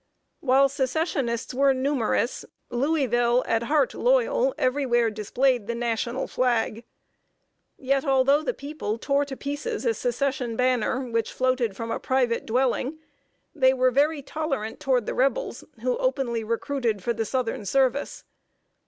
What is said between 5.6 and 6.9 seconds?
the national flag.